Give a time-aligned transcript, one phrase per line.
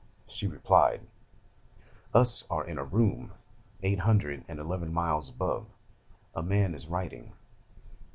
[0.27, 1.01] She replied,
[2.11, 3.33] "Us are in a room,
[3.83, 5.67] eight hundred and eleven miles above.
[6.33, 7.33] A man is writing.